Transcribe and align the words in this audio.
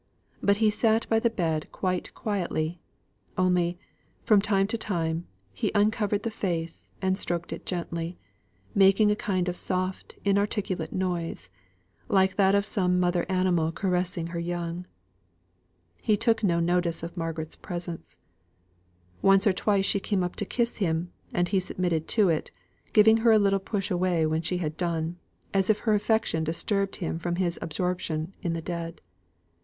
But 0.41 0.57
he 0.57 0.71
sate 0.71 1.07
by 1.09 1.19
the 1.19 1.29
bed 1.29 1.71
quite 1.71 2.11
quietly; 2.15 2.81
only, 3.37 3.77
from 4.23 4.41
time 4.41 4.65
to 4.65 4.75
time, 4.75 5.27
he 5.53 5.71
uncovered 5.75 6.23
the 6.23 6.31
face, 6.31 6.89
and 7.03 7.19
stroked 7.19 7.53
it 7.53 7.67
gently, 7.67 8.17
making 8.73 9.11
a 9.11 9.15
kind 9.15 9.47
of 9.47 9.55
soft 9.55 10.17
inarticulate 10.25 10.91
noise, 10.91 11.51
like 12.07 12.35
that 12.37 12.55
of 12.55 12.65
some 12.65 12.99
mother 12.99 13.27
animal 13.29 13.71
caressing 13.71 14.29
her 14.33 14.39
young. 14.39 14.87
He 16.01 16.17
took 16.17 16.43
no 16.43 16.59
notice 16.59 17.03
of 17.03 17.15
Margaret's 17.15 17.55
presence. 17.55 18.17
Once 19.21 19.45
or 19.45 19.53
twice 19.53 19.85
she 19.85 19.99
came 19.99 20.23
up 20.23 20.35
to 20.37 20.45
kiss 20.45 20.77
him; 20.77 21.11
and 21.31 21.49
he 21.49 21.59
submitted 21.59 22.07
to 22.07 22.27
it, 22.27 22.49
giving 22.91 23.17
her 23.17 23.31
a 23.31 23.37
little 23.37 23.59
push 23.59 23.91
away 23.91 24.25
when 24.25 24.41
she 24.41 24.57
had 24.57 24.77
done, 24.77 25.17
as 25.53 25.69
if 25.69 25.81
her 25.81 25.93
affection 25.93 26.43
disturbed 26.43 26.95
him 26.95 27.19
from 27.19 27.35
his 27.35 27.59
absorption 27.61 28.33
in 28.41 28.53
the 28.53 28.63
dead. 28.63 28.99